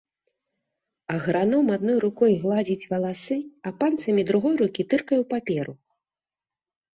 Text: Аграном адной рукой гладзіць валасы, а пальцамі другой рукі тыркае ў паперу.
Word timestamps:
Аграном 1.15 1.67
адной 1.75 1.97
рукой 2.05 2.33
гладзіць 2.45 2.87
валасы, 2.93 3.37
а 3.71 3.75
пальцамі 3.83 4.21
другой 4.31 4.55
рукі 4.63 4.87
тыркае 4.95 5.19
ў 5.23 5.31
паперу. 5.35 5.73